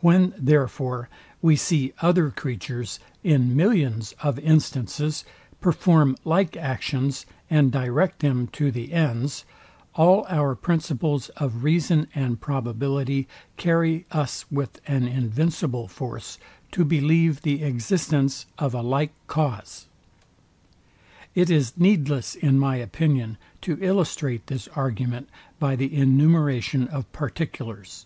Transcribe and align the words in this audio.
When 0.00 0.34
therefore 0.36 1.08
we 1.40 1.56
see 1.56 1.94
other 2.02 2.30
creatures, 2.30 3.00
in 3.24 3.56
millions 3.56 4.12
of 4.22 4.38
instances, 4.40 5.24
perform 5.62 6.14
like 6.26 6.58
actions, 6.58 7.24
and 7.48 7.72
direct 7.72 8.18
them 8.18 8.48
to 8.48 8.70
the 8.70 8.92
ends, 8.92 9.46
all 9.94 10.26
our 10.28 10.54
principles 10.54 11.30
of 11.38 11.64
reason 11.64 12.06
and 12.14 12.38
probability 12.38 13.28
carry 13.56 14.04
us 14.12 14.44
with 14.50 14.78
an 14.86 15.08
invincible 15.08 15.88
force 15.88 16.36
to 16.72 16.84
believe 16.84 17.40
the 17.40 17.62
existence 17.62 18.44
of 18.58 18.74
a 18.74 18.82
like 18.82 19.14
cause. 19.26 19.86
It 21.34 21.48
is 21.48 21.78
needless 21.78 22.34
in 22.34 22.58
my 22.58 22.76
opinion 22.76 23.38
to 23.62 23.78
illustrate 23.82 24.48
this 24.48 24.68
argument 24.76 25.30
by 25.58 25.76
the 25.76 25.96
enumeration 25.96 26.88
of 26.88 27.10
particulars. 27.12 28.04